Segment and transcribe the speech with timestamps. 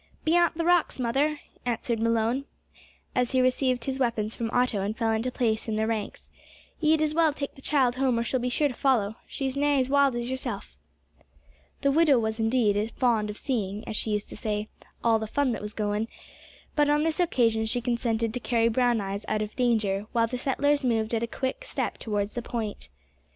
[0.25, 2.45] "Beyant the rocks, mother," answered Malone,
[3.13, 6.31] as he received his weapons from Otto and fell into his place in the ranks;
[6.79, 9.77] "ye'd as well take the child home, or she'll be sure to follow she's nigh
[9.77, 10.75] as wild as yerself."
[11.81, 14.69] The widow was indeed fond of seeing, as she used to say,
[15.03, 16.07] "all the fun that was goin',"
[16.75, 20.39] but on this occasion she consented to carry Brown eyes out of danger while the
[20.39, 22.89] settlers moved at a quick step towards the point.